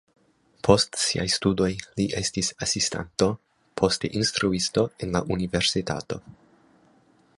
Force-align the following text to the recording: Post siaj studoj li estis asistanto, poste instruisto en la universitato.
Post 0.67 0.95
siaj 1.01 1.25
studoj 1.33 1.67
li 1.99 2.07
estis 2.21 2.49
asistanto, 2.67 3.27
poste 3.83 4.11
instruisto 4.21 4.87
en 5.07 5.15
la 5.17 5.23
universitato. 5.37 6.23